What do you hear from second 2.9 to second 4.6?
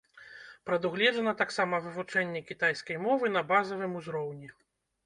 мовы на базавым узроўні.